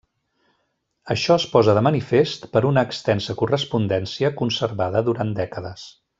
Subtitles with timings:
[1.15, 5.87] Això es posa de manifest per una extensa correspondència conservada durant dècades.